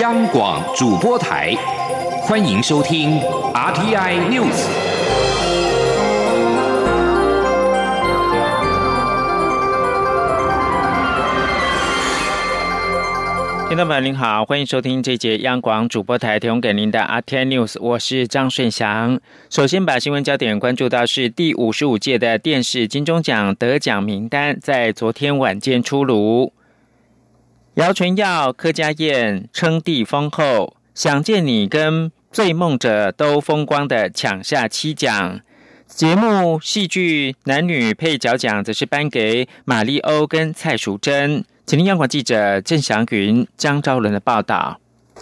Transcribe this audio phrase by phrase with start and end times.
[0.00, 1.54] 央广主播台，
[2.22, 3.20] 欢迎收听
[3.52, 4.66] RTI News。
[13.68, 19.20] 听众朋友您好，欢迎收听这节央广主播台提供给您的 RTI News，我是张顺祥。
[19.48, 26.52] 首先把新闻焦点关注到是第五十五届的电视金钟奖得奖名单在昨天晚间出炉。
[27.74, 35.40] 姚纯耀、柯佳燕称帝丰后，想见你跟醉梦者都风光的抢下七奖。
[35.88, 41.44] 节目戏剧男女配角奖则是颁给马丽欧跟蔡淑珍。
[41.66, 44.78] 请听央广记者郑祥云、张昭伦的报道。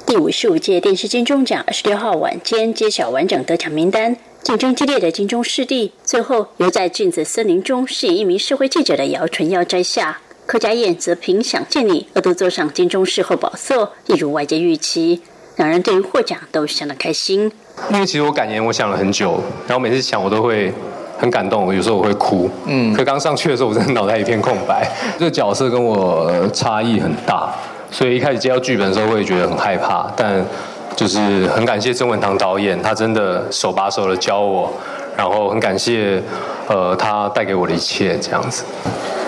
[0.07, 10.21] 第五十五届电视金钟奖二十六号晚间揭晓完整得奖名单，竞争激烈的金钟视帝，最后由在镜子森林中饰演一名社会记者的姚纯耀摘下。
[10.45, 15.23] 柯佳燕则凭《想见你》二度坐上金钟视后宝座，一如外界预期。
[15.57, 17.51] 两人对于获奖都相当开心。
[17.91, 20.73] 因为其实我感言我想了很久，然后每次想我都会
[21.19, 22.51] 很感动，有时候我会哭。
[22.67, 24.87] 嗯，可刚上去的时候，我真的脑袋一片空白。
[25.19, 27.55] 这个角色跟我差异很大，
[27.91, 30.13] 所以一开始接到剧本的时候会觉得很害怕。
[30.17, 30.45] 但
[30.97, 34.73] 就是很感谢曾文堂导演，他真的手把手的教我，
[35.17, 36.21] 然后很感谢
[36.69, 38.65] 呃他带给我的一切这样子。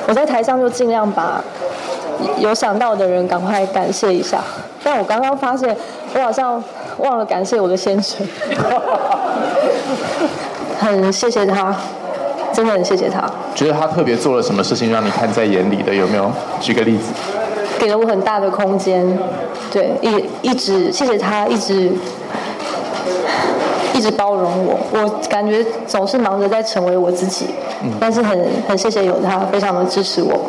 [0.07, 1.43] 我在台上就尽量把
[2.39, 4.39] 有想到的人赶快感谢一下，
[4.83, 5.77] 但我刚刚发现
[6.15, 6.63] 我好像
[6.99, 8.27] 忘了感谢我的先生，
[10.79, 11.75] 很谢谢他，
[12.53, 13.23] 真的很谢谢他。
[13.55, 15.95] 觉得他特别做了什么事情让你看在眼里的？
[15.95, 16.31] 有没有？
[16.61, 17.13] 举个例子。
[17.79, 19.19] 给了我很大的空间，
[19.73, 21.91] 对，一一直谢谢他，一直。
[24.05, 27.47] 一直包容我，我感觉总是忙着在成为我自己，
[27.99, 28.39] 但是很
[28.69, 30.47] 很谢谢有他，非常的支持我。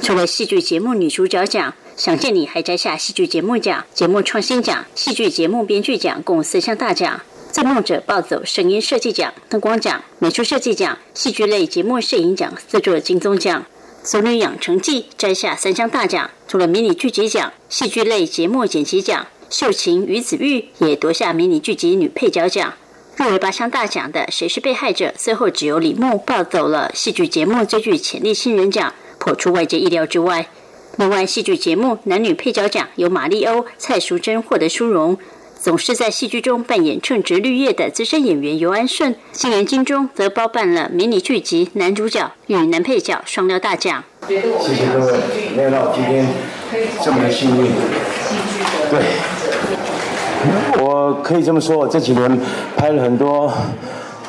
[0.00, 7.20] 除了戏剧节目女主角奖，想见你还摘下戏剧节目奖、节目创新奖、戏剧节目编剧奖共四项大奖。
[7.50, 13.66] 在梦者暴走声音设计奖、灯光奖、美术设计奖、戏剧类节目摄影奖四座金钟奖。
[14.02, 19.26] 俗女养成记摘下三项大奖，除了迷你剧集奖、戏剧类节目剪辑奖。
[19.48, 22.74] 秀琴与子玉也夺下迷你剧集女配角奖，
[23.16, 30.46] 入围八项大奖的《谁是被害者》最后只有李牧抱走了戏剧节目最具潜力新人奖，颇出外界意料之外。
[30.98, 35.18] 另外，戏剧节目男女配角奖由马丽欧、蔡淑珍获得殊荣。
[35.58, 44.04] 总是在戏剧中扮演称职绿叶的资深演员尤安顺，新人金钟则包办了迷你剧集男主角与男配角双料大奖。
[44.28, 44.40] 谢
[44.74, 45.18] 谢各位，
[45.56, 46.28] 没有到今天
[47.02, 47.72] 这么的幸运。
[48.90, 49.02] 对，
[50.78, 52.40] 我可以这么说，我这几年
[52.76, 53.52] 拍了很多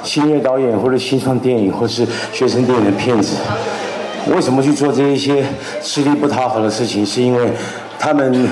[0.03, 3.35] 新锐导演或者新创电影或是学生电影的片子。
[4.33, 5.43] 为什么去做这一些
[5.81, 7.05] 吃力不讨好的事情？
[7.05, 7.49] 是因为
[7.97, 8.49] 他们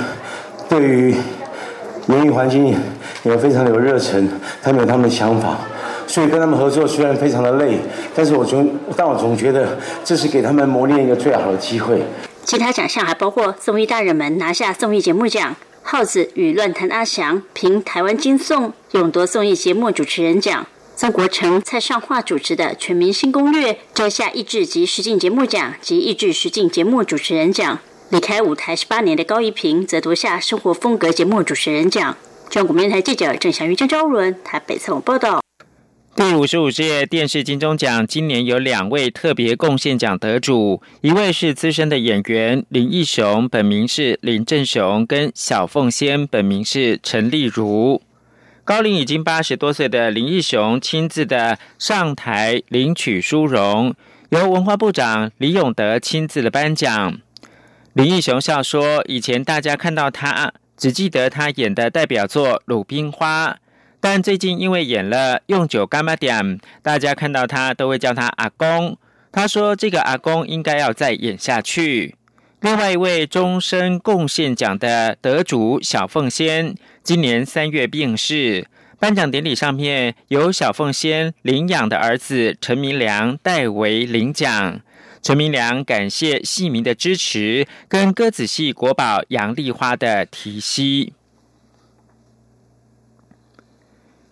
[0.69, 1.15] 对于
[2.07, 2.73] 演艺环境
[3.23, 4.27] 也非常有热忱，
[4.61, 5.57] 他们有他们的想法，
[6.07, 7.77] 所以跟他们合作虽然非常的累，
[8.15, 12.01] 但是我总但我总觉得这是给他们磨练一个最好的机会。
[12.45, 15.55] 其他奖项还包括综艺大人们拿下综艺节目奖。
[15.87, 20.65] 耗子与乱弹阿翔凭台湾金颂勇夺综艺节目主持人奖，
[20.95, 27.77] 曾国成、蔡尚桦主持的《全明星攻略》摘下益智及实境节目奖及益智实境节目主持人奖。
[28.09, 32.17] 离开舞台十八年的高一平则夺下生活风格节目主持人奖。
[32.49, 35.44] 中国电台记者郑祥云、郑昭伦台北采访报道。
[36.15, 48.01] 第五十五届电视金钟奖今年有两位特别贡献奖得主，一位是资深的演员林义雄，本名是林正雄，跟小凤仙本名是陈丽如。
[48.63, 53.93] 高龄已经八十多岁的林义雄亲自的上台领取殊荣，
[54.29, 57.19] 由文化部长李永德亲自的颁奖。
[57.91, 63.49] 林义雄笑说：“以前大家看到他，只记得他演的代表作《鲁冰花》。”
[64.07, 66.37] 但最近因为演了《用酒干妈点》，
[66.83, 68.95] 大家看到他都会叫他阿公。
[69.31, 72.13] 他说：“这个阿公应该要再演下去。”
[72.61, 78.67] 另外一位终身贡献奖的得主小凤仙，今年三月病逝。
[78.99, 84.81] 颁奖典礼上面由小凤仙领养的儿子陈明良代为领奖。
[85.23, 91.11] 陈明良感谢戏迷的支持，跟歌子戏国宝杨丽花的提携。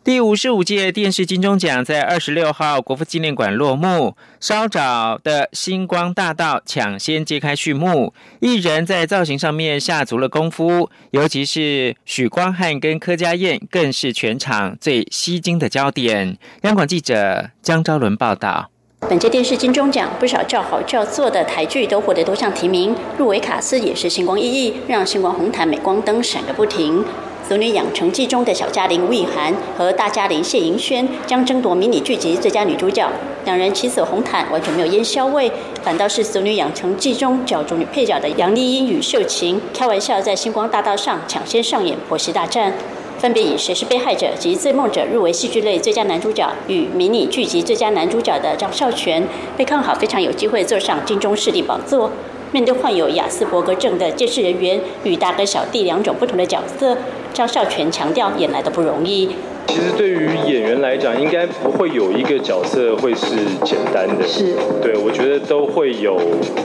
[0.03, 8.13] 第五十五届电视金钟奖在二十六号国父纪念馆落幕，稍早的星光大道抢先揭开序幕。
[8.41, 16.37] 艺人在造型上面下足了功夫，尤其是许光汉跟柯佳燕，更是全场最吸睛的焦点。
[16.63, 18.69] 央广记者江昭伦报道。
[19.07, 27.01] 本届电视金钟奖，不少叫好叫座的台剧都获得多项提名，入围卡司也是星光熠熠，让星光红毯镁光灯闪个不停。
[27.45, 33.05] 《俗女养成记》中的小嘉玲吴以涵和大嘉玲谢盈萱将争夺迷你剧集最佳女主角，
[33.43, 35.51] 两人起手红毯完全没有烟消味，
[35.83, 42.73] 反倒是《俗女养成记》中角逐女配角的杨丽英与秀琴开玩笑在星光大道上抢先上演婆媳大战。
[43.19, 49.25] 分别以《谁是被害者》及《醉梦者》入围戏剧类最佳男主角与迷你剧集最佳男主角的张孝全，
[49.55, 52.09] 被看好非常有机会坐上金钟视帝宝座。
[52.53, 56.95] 面对患有雅斯伯格症的监视人员与大哥小弟两种不同的角色，
[57.33, 59.27] 张孝全强调演来的不容易。
[59.65, 63.25] 其实对于演员来讲，应该不会有一个角色会是
[63.65, 64.27] 简单的。
[64.27, 64.53] 是，
[64.83, 66.15] 对我觉得都会有，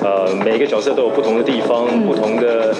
[0.03, 2.75] 呃，每一个角色都有不同的地方、不同的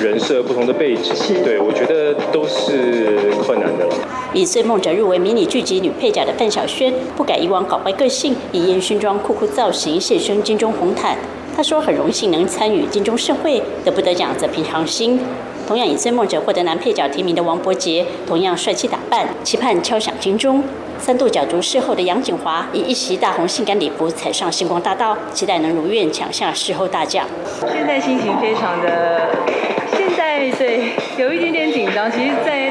[0.00, 1.14] 人设、不同的背景。
[1.14, 3.86] 是，对我觉得都是困难的。
[4.32, 11.18] 以《醉梦者》入围迷你剧集女配角的范晓萱，不改以往搞怪个性，以烟熏妆、酷酷造型现身金钟红毯。
[11.56, 15.20] 他说：“很荣幸能参与金钟盛会，得不得奖则平常心。”
[15.66, 20.62] 同样以《追梦者》获得男配角提名的王伯杰，同样帅气打扮，期盼敲响金钟。
[20.98, 27.26] 三度角逐事后的杨景华，以一袭大红性感礼服踩上星光大道，期待能如愿抢下事后大奖。
[27.72, 29.30] 现在心情非常的，
[29.96, 32.10] 现在对有一点点紧张。
[32.10, 32.63] 其实，在，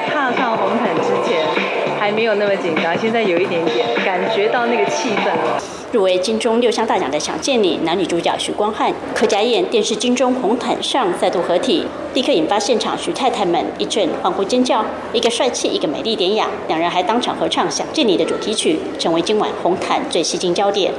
[2.03, 5.57] 还没有那么紧张，现在有一点点感觉到那个气氛了。
[5.93, 14.83] 入围金钟六项大奖的《想见你》，男女主角许光汉、柯佳燕电视金钟红毯上再度合体，立刻引发现场徐太太们一阵欢呼尖叫。
[15.13, 20.91] 一个帅气，一个美丽典雅，两人还当场合唱《想见你》的主题曲，成为今晚红毯最吸睛焦点。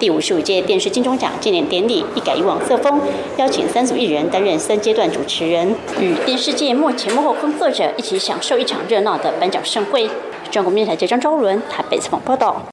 [0.00, 3.00] 第五十五届电视金钟奖纪念典礼一改以往色风，
[3.36, 10.10] 邀请三组艺人担任三阶段主持人，与电视界幕前幕后工作者一起享受一场热闹的颁奖盛会。
[10.50, 12.68] 中国面台记者张昭伦台北采访报道。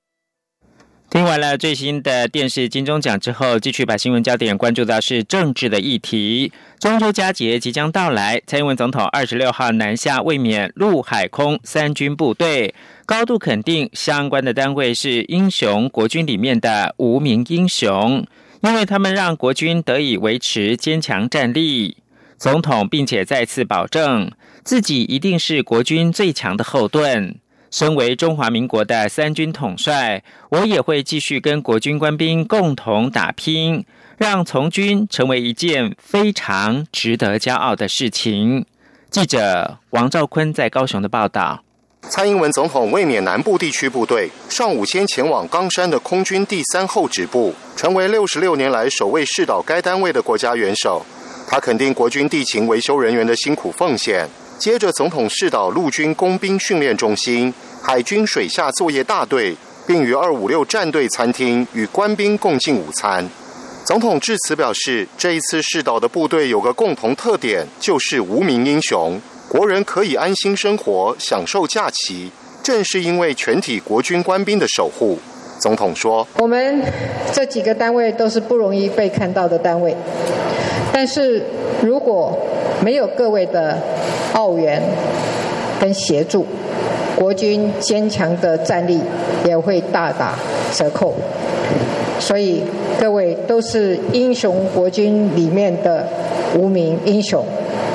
[1.10, 6.52] 听完了最新的电视金钟奖之后，继续把新闻焦点关注到是政治的议题。
[6.80, 12.74] 中秋佳节即将到来，蔡英文总统二十六号南下卫冕陆海空三军部队，
[13.06, 18.26] 高度肯定相关的单位是英雄国军里面的无名英雄，
[18.62, 21.98] 因为他们让国军得以维持坚强战力。
[22.38, 24.30] 总统并且再次保证，
[24.66, 27.40] 自己一定是国军最强的后盾。
[27.78, 33.84] 身为中华民国的三军统帅，我也会继续跟国军官兵共同打拼，
[34.18, 38.66] 让从军成为一件非常值得骄傲的事情。
[39.10, 41.66] 记者王兆坤在高雄的报道：
[42.04, 51.06] 蔡英文总统卫冕南部地区部队，上午先前往冈山的空军第三后指部，成为六十六年来首位视导该单位的国家元首。
[51.46, 54.26] 他肯定国军地勤维修人员的辛苦奉献。
[54.58, 57.54] 接着，总统视导陆军工兵训练中心。
[57.88, 59.56] 海军水下作业大队，
[59.86, 63.24] 并于二五六战队餐厅与官兵共进午餐。
[63.84, 72.32] 总统致辞表示，这一次试导的部队有个共同特点，就是无名英雄，国人可以安心生活、享受假期，
[72.64, 75.20] 正是因为全体国军官兵的守护。
[75.60, 76.82] 总统说：“我们
[77.32, 79.96] 这几个单位都是不容易被看到的单位，
[80.92, 81.46] 但是
[81.84, 82.36] 如果
[82.84, 83.80] 没有各位的
[84.34, 84.82] 澳援
[85.80, 86.48] 跟协助。”
[87.16, 89.00] 国军坚强的战力
[89.46, 90.38] 也会大打
[90.74, 91.14] 折扣，
[92.20, 92.62] 所以
[93.00, 96.08] 各位都是英雄国军里面的
[96.56, 97.46] 无名英雄，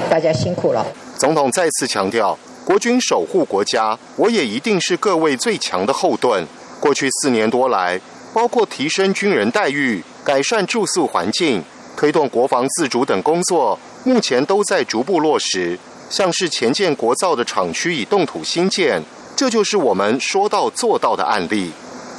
[0.09, 0.87] 大家辛苦了。
[1.17, 6.47] 总统再次强调，国军守护国家，我也一定是各位最强的后盾。
[6.81, 8.00] 过去四年多来，
[8.33, 11.62] 包括提升军人待遇、改善住宿环境、
[11.95, 15.79] 推动国防自主等工作，目前都在逐步落实。
[16.11, 19.00] 像是前建国造的厂区已动土新建，
[19.37, 21.71] 这就是我们说到做到的案例。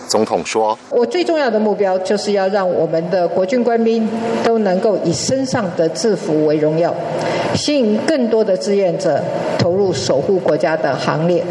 [0.08, 4.10] 总统说：“我最重要的目标就是要让我们的国军官兵
[4.44, 6.94] 都能够以身上的制服为荣耀，
[7.56, 9.24] 吸引更多的志愿者
[9.58, 11.44] 投入守护国家的行列，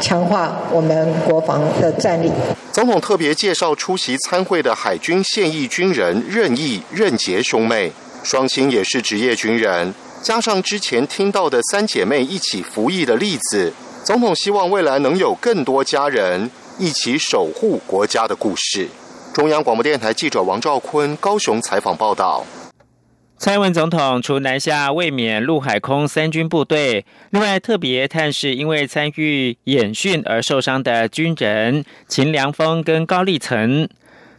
[0.00, 2.30] 强化我们国防的战力。”
[2.72, 7.92] 总统特别介绍出席参会的海军现役军人任毅、任杰兄妹，
[8.22, 9.92] 双亲也是职业军人。
[10.20, 13.72] 加上之前听到的三姐妹一起服役的例子，
[14.04, 18.88] 总统希望未来能有更多家人一起守护国家的故事。
[19.32, 22.44] 中央广播电台记者王兆坤高雄采访报道。
[23.38, 33.88] 蔡英文总统除南下卫冕陆海空三军部队，另外特别探视因为参与演训而受伤的军人秦良峰跟高立层。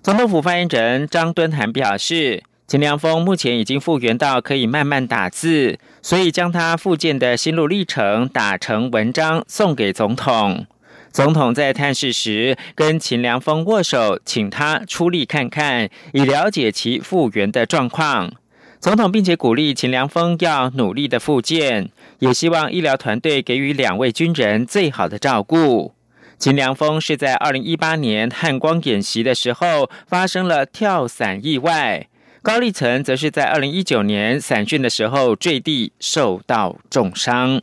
[0.03, 2.43] 总统府发言人张敦涵表示。
[2.69, 10.67] 秦良峰目前已经复原到可以慢慢打字，所以将他复健的心路历程打成文章送给总统。
[11.11, 18.31] 总统在探视时跟秦良峰握手，请他出力看看，以了解其复原的状况。
[18.79, 25.95] 总统并且鼓励秦良峰要努力的复健，也希望医疗团队给予两位军人最好的照顾。
[26.37, 32.07] 秦良峰是在二零一八年汉光演习的时候发生了跳伞意外，
[32.41, 37.61] 高立层则是在二零一九年散训的时候坠地受到重伤。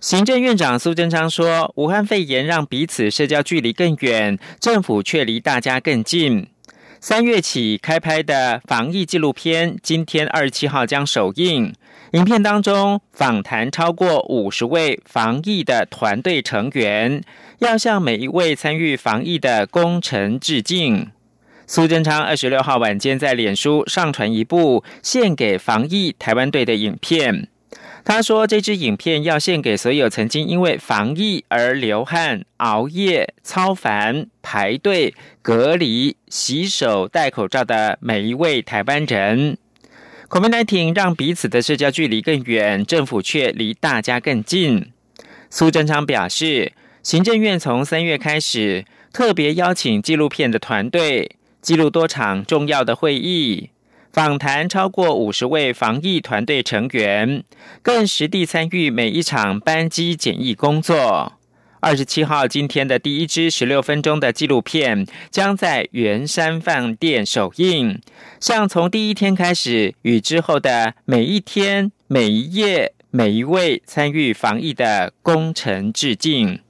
[0.00, 6.48] 行政院长苏贞昌说：“武汉肺炎让彼此社交距离更远，政府却离大家更近。”
[7.00, 11.74] 三月起开拍的防疫纪录片，今天二十七号将首映。
[12.12, 17.22] 影片当中访谈超过五十位防疫的团队成员，
[17.58, 21.10] 要向每一位参与防疫的功臣致敬。
[21.66, 27.48] 苏贞昌二十六号晚间在脸书上传一部献给防疫台湾队的影片。
[28.04, 39.56] 他说：“这支影片要献给所有曾经因为防疫而流汗、熬夜、操烦、排队、隔离、洗手、戴口罩的每一位台湾人。
[40.28, 44.90] COVID-19 让彼此的社交距离更远，政府却离大家更近。”
[45.48, 53.70] 苏贞昌表示，行政院从三月开始特别邀请纪录片的团队记录多场重要的会议。
[54.12, 57.42] 访谈超过五十位防疫团队成员，
[57.80, 61.32] 更实地参与每一场班机检疫工作。
[61.80, 67.98] 二十七号，今天的第一支十六分钟的纪录片将在圆山饭店首映，
[68.38, 76.60] 向从第一天开始与之后的每一天、每一夜、每一位参与防疫的功臣致敬。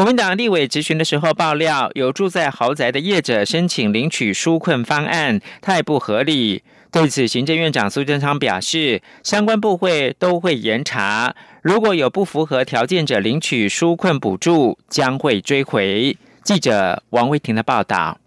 [0.00, 6.62] 国民党立委质询的时候爆料，有住在豪宅的业者申请领取纾困方案，太不合理。
[6.90, 16.16] 对此，行政院长苏贞昌表示，相关部会都会严查，如果有不符合条件者领取纾困补助，将会追回。
[16.42, 18.19] 记者王维婷的报道。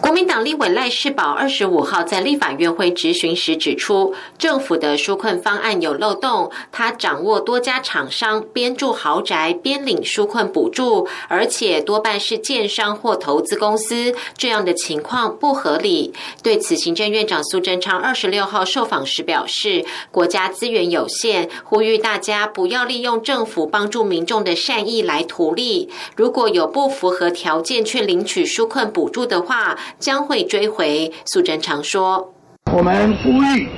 [0.00, 6.50] 国民党立委赖世宝二十五号在立法院会质询时指出，政府的纾困方案有漏洞。
[6.70, 16.12] 他掌握多家厂商边住豪宅边领纾困补助，而且多半是建商或投资公司，这样的情况不合理。
[16.42, 25.88] 对此，行政院长苏贞昌二十六号受访时表示，国家资源有限，呼吁大家不要利用政府帮助民众的善意来图利。
[26.14, 31.12] 如果有不符合条件去领取纾困补助的话，将会追回。
[31.24, 32.32] 苏贞昌说
[32.72, 33.68] ：“我们呼吁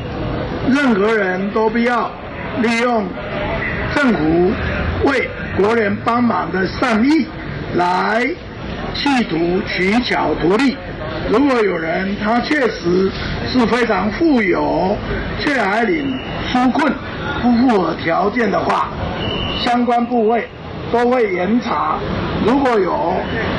[0.68, 2.10] 任何人都不要
[2.60, 3.06] 利用
[3.94, 4.52] 政府
[5.04, 7.26] 为国人帮忙的善意
[7.75, 8.26] 来
[8.94, 10.76] 企图取巧图利。
[11.30, 13.10] 如果有人他确实
[13.48, 14.96] 是非常富有，
[15.40, 16.16] 却还领
[16.52, 16.92] 纾困
[17.42, 18.90] 不符合条件的话，
[19.64, 20.46] 相关部位
[20.92, 21.98] 都会严查。
[22.46, 23.14] 如果有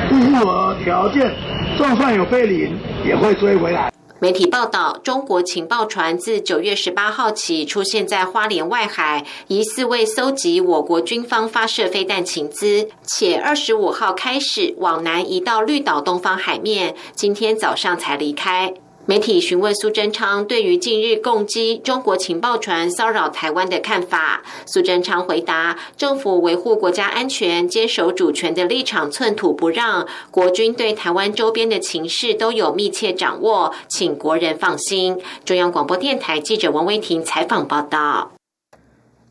[0.08, 1.34] 不符合条件，
[1.78, 3.92] 就算有被领，也会追回来。
[4.20, 18.74] 媒体报道，中国情报船自九月十八号起出现在花莲外海，疑似为搜集我国军方发射飞弹情资，且二十五号开始往南移到绿岛东方海面，今天早上才离开。
[19.08, 35.18] 媒体询问苏贞昌对于近日攻击中国情报船骚扰台湾的看法，苏贞昌回答：政府维护国家安全、坚守主权的立场寸土不让，国军对台湾周边的情势都有密切掌握，请国人放心。
[35.42, 38.32] 中央广播电台记者王威婷采访报道。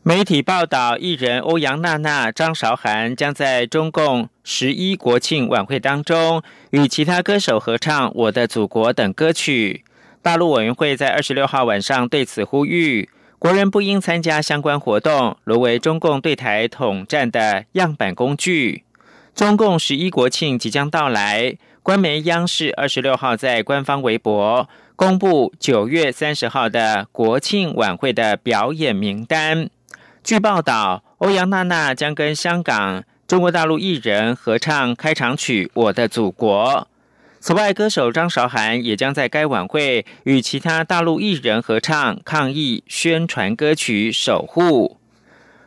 [0.02, 9.84] 媒体报道，艺人欧阳娜娜、张韶涵将在中共十一国庆晚会当中与其他歌手合唱《我的祖国》等歌曲。
[10.20, 13.08] 大陆委员会在二十六号晚上对此呼吁，
[13.38, 18.84] 国人不应参加相关活动，沦为中共对台统战的样板工具。
[19.34, 29.70] 中共十一国庆即将到来，官媒央视二十六号在官方微博公布九月三十号的国庆晚会的表演名单。
[30.24, 36.64] 据报道，欧阳娜娜将跟香港、中国大陆艺人合唱开场曲《我的祖国》。
[37.40, 44.96] 此外，歌手张韶涵也将在该晚会与其他大陆艺人合唱抗议宣传歌曲《守护》。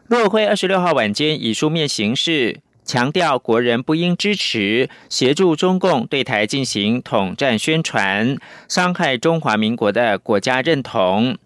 [0.08, 8.36] 陆委会二十六号晚间以书面形式强调，国人不应支持协助中共对台进行统战宣传，
[8.68, 11.38] 伤害中华民国的国家认同。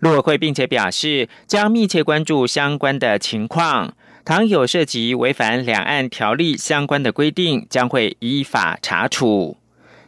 [0.00, 3.92] 陆委会并且表示，将密切关注相关的情况，
[4.28, 9.56] 倘有涉及违反两岸条例相关的规定，将会依法查处。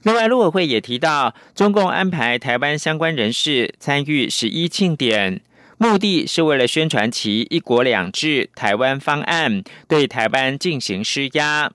[0.03, 5.41] 另外，陆委会也提到，中共安排台湾相关人士参与十一庆典，
[5.79, 11.73] 目的是为了宣传其“一国两制”台湾方案，对台湾进行施压。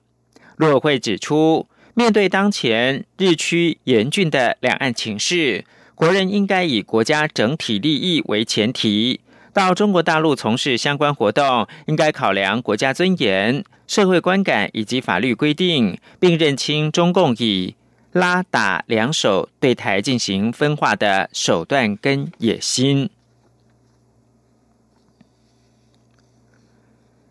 [0.54, 5.64] 陆委会指出，面对当前日趋严峻的两岸情势，
[5.96, 9.18] 国人应该以国家整体利益为前提，
[9.56, 17.74] 到中国大陆从事相关活动，应该考量国家尊严、社会观感以及法律规定，并认清中共以
[18.12, 23.08] 拉打两手对台进行分化的手段跟野心。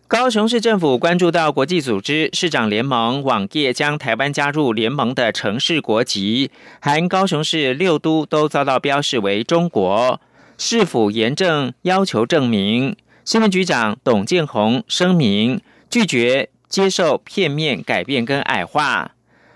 [0.08, 10.20] 高雄市政府关注到国际组织市长联盟网页将台湾加入联盟的城市国籍，含高雄市六都都遭到标示为中国，
[10.58, 12.96] 市府严正要求证明。
[13.24, 15.60] 新闻局长董建宏声明
[15.90, 19.12] 拒绝接受片面改变跟矮化。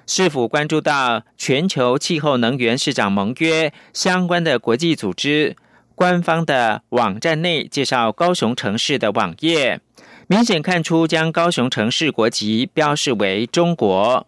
[0.06, 5.56] 市府关注到全球气候能源市长盟约相关的国际组织
[5.94, 9.80] 官方的网站内介绍高雄城市的网页。
[10.26, 14.26] 明显看出，将高雄城市国籍标示为中国。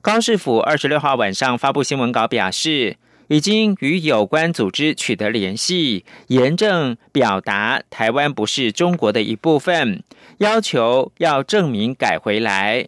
[0.00, 2.96] 高市府二十六号晚上发布新闻稿表示，
[3.32, 10.04] 已经与有关组织取得联系，严正表达台湾不是中国的一部分，
[10.36, 12.86] 要求要证明改回来。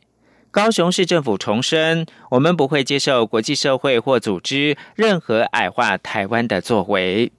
[0.50, 7.32] 高雄市政府重申，我们不会接受国际社会或组织任何矮化台湾的作为。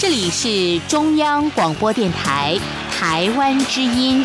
[0.00, 2.58] 这里是中央广播电台
[2.90, 4.24] 台湾之音。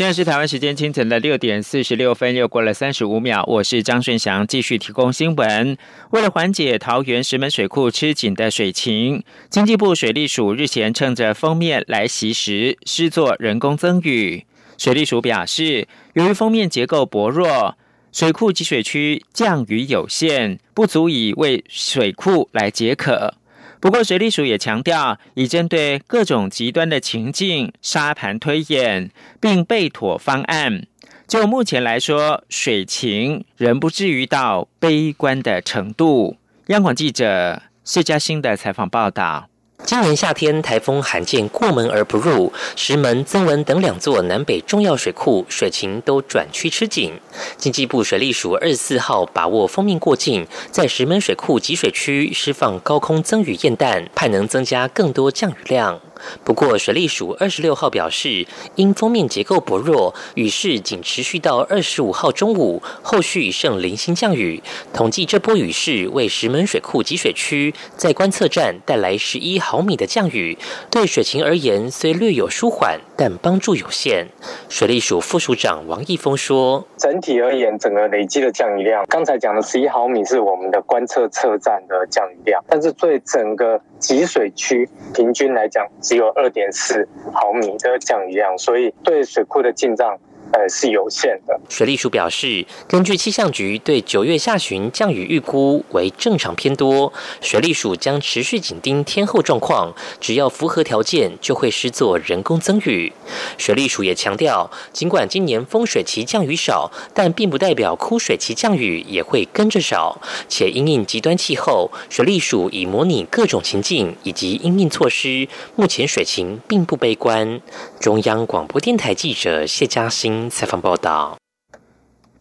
[0.00, 3.44] 现在是台湾时间清晨的六点四十六分，又过了三十五秒。
[3.46, 5.76] 我是张顺祥，继续提供新闻。
[6.12, 14.46] 为了缓解桃园石门水库吃紧的水情，经济部水利署日前趁着封面来袭时，施作人工增雨。
[14.78, 17.76] 水利署表示，由于封面结构薄弱。
[18.10, 23.34] 水库集水区降雨有限，不足以为水库来解渴。
[23.80, 29.10] 不过，水利署也强调，已针对各种极端的情境沙盘推演，
[29.40, 30.86] 并备妥方案。
[31.26, 36.36] 就目前来说，水情仍不至于到悲观的程度。
[36.66, 39.49] 央广记者谢嘉欣的采访报道。
[39.82, 47.12] 今年夏天，台风罕见过门而不入，石门、曾文等两座南北重要水库水情都转趋吃紧。
[47.56, 56.00] 经济部水利署二十四号把握风面过境，在石门水库集水区释放高空增雨焰弹，盼能增加更多降雨量。
[56.44, 64.62] 不过，水利署二十六号表示，因封面结构薄弱，雨势仅持续到二十五号中午，后续剩零星降雨。
[64.92, 70.56] 统计这波雨势为石门水库集水区在观测站带来十一毫米的降雨，
[70.90, 74.26] 对水情而言虽略有舒缓，但帮助有限。
[74.70, 90.18] 水利署副署长王义峰说：“整体而言，整个累积的降雨量，刚才讲的十一毫米是我们的观测测站的降雨量，但是对整个集水区平均来讲。”只有二点四毫米的降雨量，所以对水库的进账。
[90.52, 91.60] 呃，是有限的。
[91.68, 103.12] 水利署表示，根据气象局对九月下旬降雨预估为正常偏多，水利署将持续紧盯天候状况，只要符合条件，就会施作人工增雨。
[103.58, 110.20] 水利署也强调，尽管今年丰水期降雨少，但并不代表枯水期降雨也会跟着少。
[110.48, 117.60] 且因应极端气候，水利署已模拟各种情境以及应应措施，目前水情并不悲观。
[118.00, 120.39] 中央广播电台记者谢嘉欣。
[120.48, 121.36] 采访报道：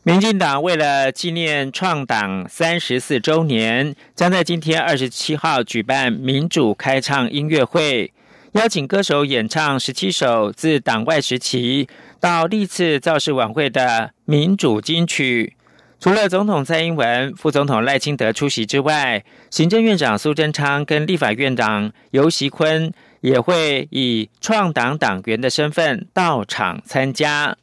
[0.04, 8.14] 民进党为了纪念创党三十四周年，将在今天二十七号举办民主开唱音乐会，
[8.54, 11.88] 邀请歌手演唱十七首自党外时期
[12.20, 15.56] 到历次造势晚会的民主金曲。
[16.00, 27.58] 除了总统蔡英文、副总统赖清德出席之外，行政院长苏贞昌跟立法院长游锡坤也会以创党党员的身份到场参加。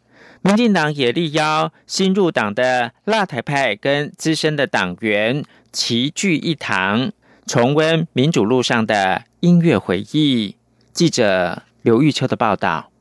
[0.46, 7.10] 民进党也力邀新入党的辣台派跟资深的党员齐聚一堂，
[7.48, 10.54] 重温民主路上的音乐回忆。
[10.92, 12.92] 记者刘玉秋的报道。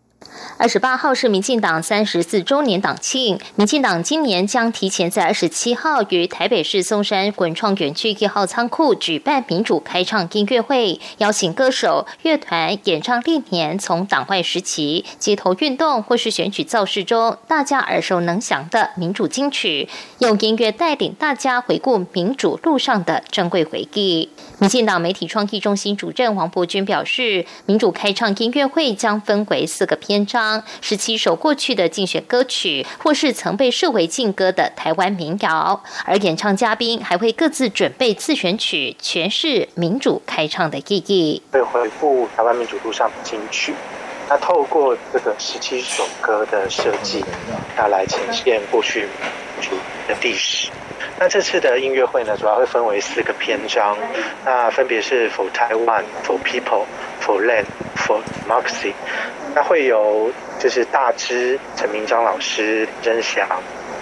[0.58, 19.88] 二十八号是民进党三十四周年党庆，民进党今年将提前在二十七号于台北市松山滚创园区一号仓库举办民主开唱音乐会，邀请歌手、乐团演唱历年从党外时期街头运动或是选举造势中大家耳熟能详的民主金曲，
[20.20, 24.30] 用音乐带领大家回顾民主路上的珍贵回忆。
[24.60, 30.25] 民进党媒体创意中心主任王伯君表示，民主开唱音乐会将分为四个篇。
[30.26, 35.84] 章，十七首过去的竞选歌曲，或是曾被设为禁歌的台湾民谣。
[36.06, 41.42] 而演唱嘉宾还会各自准备自选曲，诠释民主开唱的意义。
[41.52, 43.74] 会回复台湾民主路上的金曲。
[44.28, 47.24] 那透过这个十七首歌的设计，
[47.78, 49.76] 那来呈现过去民主
[50.08, 50.70] 的历史。
[51.20, 53.96] 那这次的音乐会呢，主要会分为四个篇章，
[54.44, 56.86] 那分别是 For Taiwan、For People、
[57.26, 58.94] For Land、For Democracy。
[59.56, 63.48] 那会有就是大支陈明章老师、林真祥、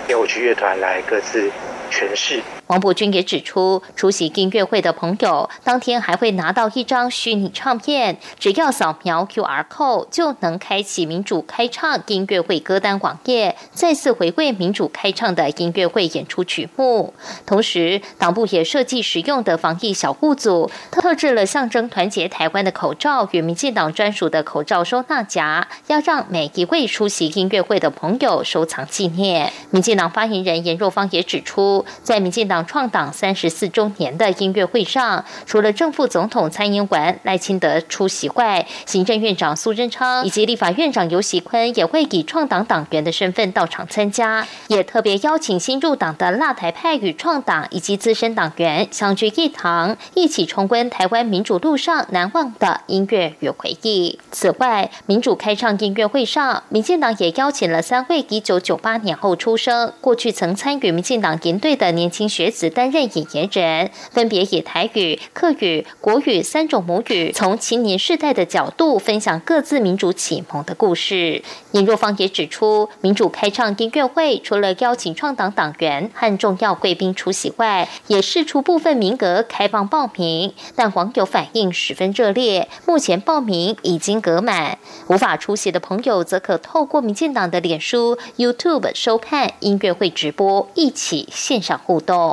[0.10, 1.50] 烟火区乐团来各自
[1.90, 2.42] 诠释。
[2.74, 17.14] 王博君也指出，出席音乐会的朋友当天还会拿到一张虚拟唱片，只要扫描 QR code 就能开启民主开唱音乐会歌单网页，再次回味民主开唱的音乐会演出曲目。
[17.46, 29.54] 同时，党部也设计实用的防疫小物组，特制了象征团结台湾的口罩与民进党专属的口罩收纳夹，要让每一位出席音乐会的朋友收藏纪念。
[29.70, 54.20] 民进党发言人严若芳也指出，在民进党创党三十四周年的音乐会上，除了正副总统蔡英文、赖清德出席外，行政院长苏贞昌以及立法院长游锡坤也会以创党党员的身份到场参加，也特别邀请新入党的辣台派与创党以及资深党员相聚一堂，一起重温台湾民主路上难忘的音乐与回忆。
[54.32, 62.43] 此外，民主开唱音乐会上，民进党也邀请了三位一九九八年后出生、过去曾参与民进党营队的年轻学。
[62.44, 71.42] 学子担任引言人，分别以台语、客语、国语三种母语，从青年世代的角度分享各自民主启蒙的故事。
[71.72, 82.68] 尹若芳也指出，民主开唱音乐会除了邀请创党党员和重要贵宾出席外，也释出部分名额开放报名，但网友反应十分热烈。
[82.86, 84.78] 目前报名已经隔满，
[85.08, 92.33] 无法出席的朋友则可透过民进党的脸书、YouTube 收看音乐会直播，一起线上互动。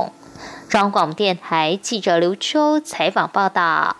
[0.70, 3.96] 中央广电台记者刘秋采访报道。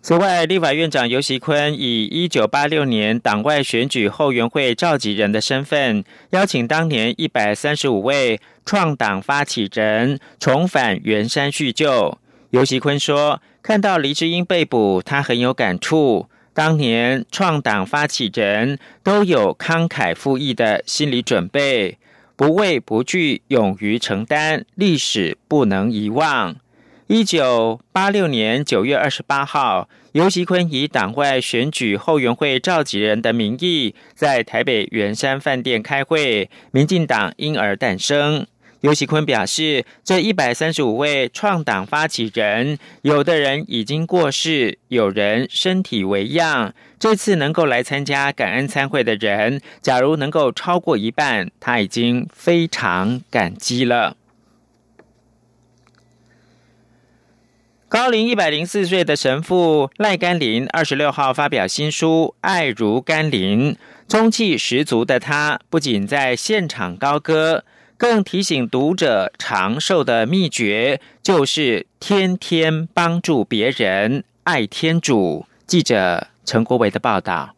[0.00, 12.16] 此外，立法院长游锡坤以一九八六年党外选举后援会召集人的身份，邀请当年一百三十五位创党发起人重返圆山叙旧。
[12.52, 16.30] 游锡坤说：“看到黎智英被捕，他很有感触。
[16.54, 21.98] 当年创党发起人都有慷慨赴义的心理准备。”
[22.40, 26.56] 不畏不惧，勇于承担，历史不能遗忘。
[27.06, 38.46] 一九八六年九月二十八号，游锡坤以党外选举后援会召集人的名义，在台北圆山饭店开会，民进党因而诞生。
[38.80, 46.74] 尤喜坤表示，这一百三十五位创党发起人，有的人已经过世，有人身体为恙。
[46.98, 54.16] 这次能够来参加感恩参会的人，假如能够超过一半，他已经非常感激了。
[57.88, 63.74] 高龄一百零四岁的神父赖甘霖，二十六号发表新书《爱如甘霖》，
[64.08, 67.64] 中气十足的他，不仅在现场高歌。
[68.00, 75.44] 更提醒读者，长寿的秘诀就是天天帮助别人，爱天主。
[75.66, 77.54] 记者陈国伟的报道。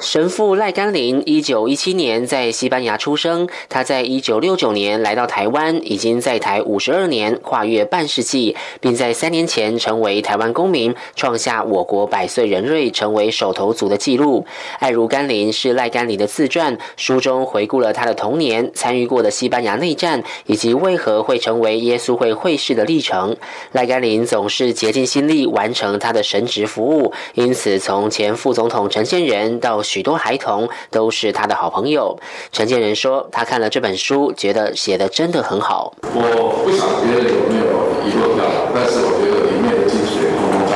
[0.00, 3.46] 神父赖甘霖，一九一七年在西班牙出生。
[3.68, 14.46] 他在一九六九年来到台湾，已经在台五十二年，跨越半世纪，并在三年前成为台湾公民，创下我国百岁人瑞成为手头族的纪录。
[14.78, 23.36] 爱如甘霖是赖甘霖的自传，书中回顾了他的童年、参与过的西班牙内战，以及为何会成为耶稣会会士的历程。
[23.72, 32.18] 赖甘霖总是竭尽心力完成他的神职服务，因此从前副总统陈建仁到许多孩童都是他的好朋友。
[32.52, 35.92] 陈建仁说：“他看了这本书，觉得写的真的很好。
[36.14, 37.66] 我不想别人有没有
[38.06, 40.72] 遗漏掉，但是我觉得里面的精髓通通在。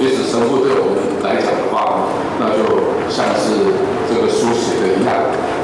[0.00, 2.06] 因此，神父对我们来讲的话，
[2.38, 2.62] 那就
[3.10, 3.74] 像是
[4.08, 5.12] 这个书写的一样。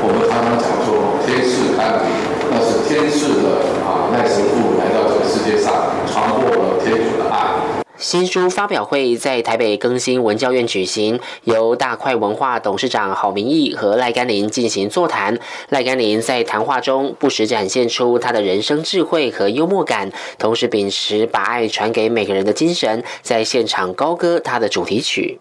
[0.03, 2.12] 我们常常讲说天赐甘霖，
[2.51, 5.73] 那是天赐的啊，赖神父来到这个世界上，
[6.11, 7.63] 传播了天主的爱。”
[7.96, 15.38] 新书发表会在台北更新文教院举行，由大快文化董事长郝明义和赖甘霖进行座谈。
[15.68, 25.38] 赖甘霖在谈话中不时展现出他的人生智慧和幽默感，同时秉持把爱传给每个人的精神，在现场高歌他的主题曲。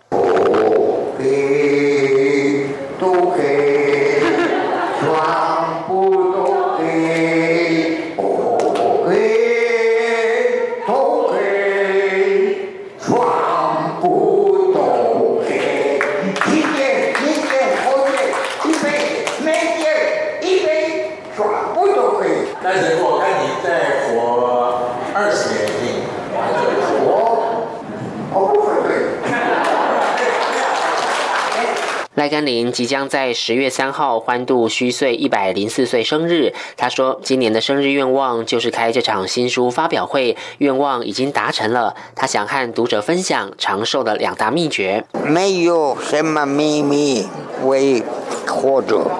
[32.34, 36.52] 甘霖即将在十月三号欢度虚岁一百零四岁生日。
[36.76, 41.96] 他说，今年的生日愿望就是开这场新书发表会，愿望已经达成了。
[42.16, 47.28] 他想和读者分享长寿的两大秘诀：没有什么秘密
[47.66, 48.02] 为
[48.48, 49.12] 活着，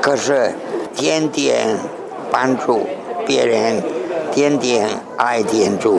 [0.00, 0.52] 可是
[0.94, 1.76] 天天
[2.30, 2.86] 帮助
[3.26, 3.82] 别人，
[4.30, 5.98] 天天爱天主，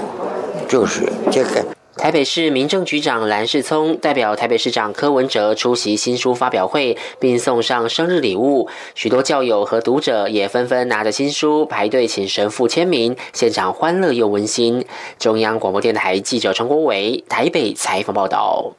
[0.69, 1.65] 就是这个。
[2.01, 8.67] 台北市民政局长蓝世聪代表台北市长柯文哲出席新书发表会，并送上生日礼物。
[8.95, 14.83] 许多教友和读者也纷纷拿着新书排队请神父签名，现场欢乐又温馨。
[15.19, 18.73] 中央广播电台记者陈国伟台北采访报道。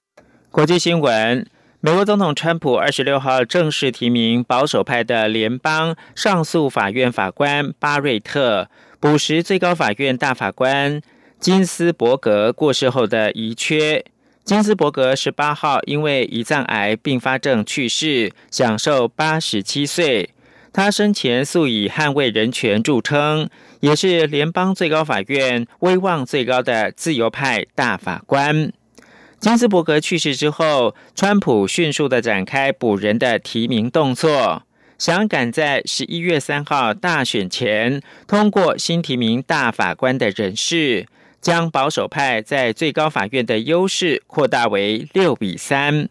[0.50, 1.46] 国际新闻：
[1.78, 8.66] 美国总统川普二十六号正式提名保守派的联邦上诉法院法官巴瑞特，
[8.98, 11.00] 补实最高法院大法官。
[11.42, 14.05] 金斯伯格过世后的遗缺。
[14.44, 20.31] 金斯伯格十八号因为胰脏癌并发症去世，享受八十七岁。
[20.72, 23.50] 他生前素以捍卫人权著称，
[23.81, 28.72] 也是联邦最高法院威望最高的自由派大法官。
[29.40, 34.62] 金斯伯格去世之后，川普迅速的展开补人的提名动作，
[34.96, 41.09] 想赶在十一月三号大选前通过新提名大法官的人事。
[41.42, 46.09] 将保守派在最高法院的优势扩大为六比三。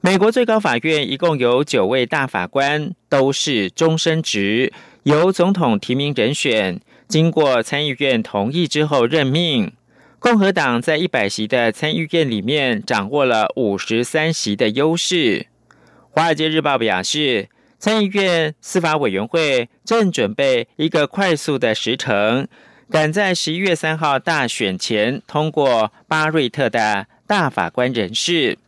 [0.00, 9.72] 美国最高法院一共有九位大法官，都是终身职，由总统提名人选，经过参议院同意之后任命。
[10.18, 15.48] 共和党在一百席的参议院里面掌握了五十三席的优势。
[16.10, 22.46] 华尔街日报表示，参议院司法委员会正准备一个快速的时程。
[22.90, 28.58] 赶在十一月三号大选前通过巴瑞特的大法官人事，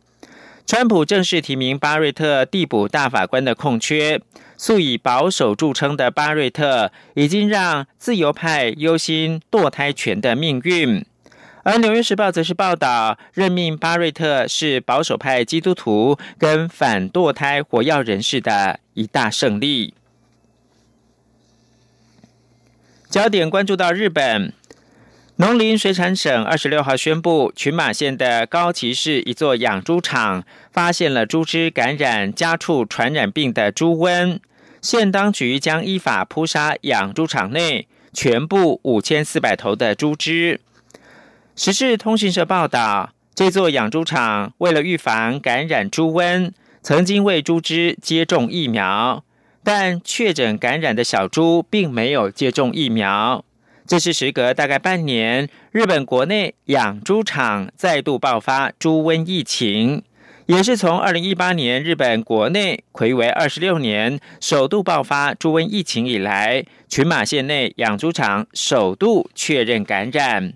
[0.65, 4.19] 川普正式提名巴瑞特递补大法官的空缺。
[4.59, 11.05] 素以保守著称的巴瑞特，已经让自由派忧心堕胎权的命运。
[11.61, 19.93] 而《纽约时报》则是报道，任命巴瑞特是保守派基督徒跟反堕胎火药人士的一大胜利。
[23.09, 24.51] 焦点关注到日本
[25.37, 34.39] 农林水产省二十六号宣布，群马县的高崎市一座养猪场发现了猪只感染家畜传染病的猪瘟，
[34.81, 40.59] 县当局将依法扑杀养猪场内全部五千四百头的猪只。
[41.55, 49.23] 时事通讯社报道，这座养猪场为了预防感染猪瘟，曾经为猪只接种疫苗。
[49.69, 53.43] 但确诊感染的小猪并没有接种疫苗，
[53.85, 60.03] 这是时隔大概半年，日本国内养猪场再度爆发猪瘟疫情，
[60.45, 70.53] 也是从二零一八年日本国内魁为二十六年首度爆发猪瘟疫情以来，群马县内养猪场首度确认感染。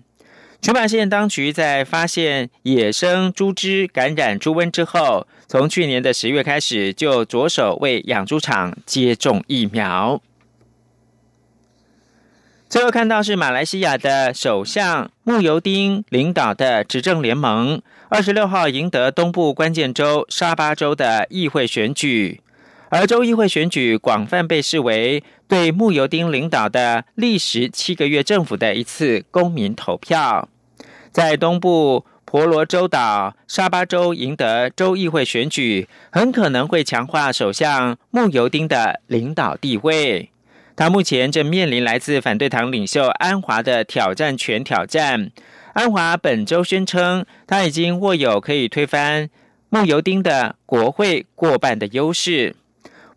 [0.62, 10.22] 群马县当局在发现野生猪只感染猪瘟之后，从去年的十月开始，就着手为养猪场接种疫苗。
[12.70, 22.40] 最后看到是马来西亚的首相穆尤丁领导的执政联盟，二十六号赢得东部关键州沙巴州的议会选举，
[22.88, 30.48] 而州议会选举广泛被视为对穆尤丁领导的历时七个月政府的一次公民投票。
[31.10, 40.30] 在东部婆罗洲岛沙巴州赢得州议会选举，很可能会强化首相穆尤丁的领导地位。
[40.74, 45.30] 他目前正面临来自反对党领袖安华的挑战权挑战。
[45.74, 49.28] 安华本周宣称，他已经握有可以推翻
[49.68, 52.56] 穆尤丁的国会过半的优势。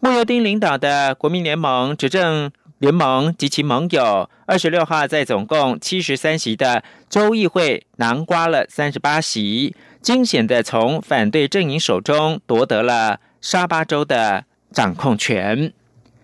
[0.01, 2.51] 穆尤丁领导的国民联盟执政。
[2.79, 15.71] 联盟及其盟友二十六号在总共七十三席的州议会囊瓜了三十八席，惊险的从反对阵营手中夺得了沙巴州的掌控权。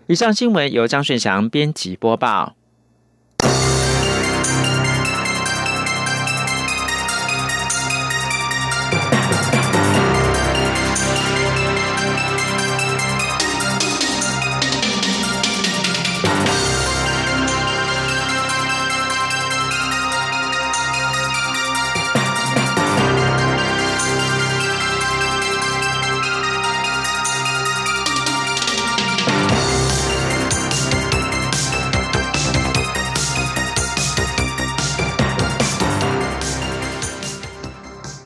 [0.08, 2.54] 以上新闻由张顺祥编辑播报。